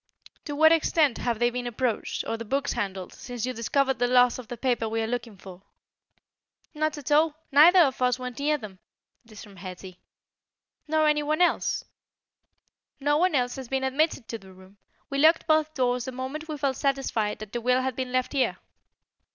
To 0.45 0.55
what 0.55 0.71
extent 0.71 1.19
have 1.19 1.37
they 1.37 1.51
been 1.51 1.67
approached, 1.67 2.23
or 2.27 2.35
the 2.35 2.43
books 2.43 2.73
handled, 2.73 3.13
since 3.13 3.45
you 3.45 3.53
discovered 3.53 3.99
the 3.99 4.07
loss 4.07 4.39
of 4.39 4.47
the 4.47 4.57
paper 4.57 4.89
we 4.89 4.99
are 4.99 5.05
looking 5.07 5.37
for?" 5.37 5.61
"Not 6.73 6.97
at 6.97 7.11
all. 7.11 7.35
Neither 7.51 7.81
of 7.81 8.01
us 8.01 8.17
went 8.17 8.39
near 8.39 8.57
them." 8.57 8.79
This 9.23 9.43
from 9.43 9.57
Hetty. 9.57 9.99
"Nor 10.87 11.07
any 11.07 11.21
one 11.21 11.39
else?" 11.39 11.85
"No 12.99 13.17
one 13.17 13.35
else 13.35 13.57
has 13.57 13.67
been 13.67 13.83
admitted 13.83 14.27
to 14.29 14.39
the 14.39 14.51
room. 14.53 14.77
We 15.11 15.19
locked 15.19 15.45
both 15.45 15.71
doors 15.75 16.05
the 16.05 16.11
moment 16.11 16.47
we 16.47 16.57
felt 16.57 16.77
satisfied 16.77 17.37
that 17.37 17.53
the 17.53 17.61
will 17.61 17.83
had 17.83 17.95
been 17.95 18.11
left 18.11 18.33
here." 18.33 18.57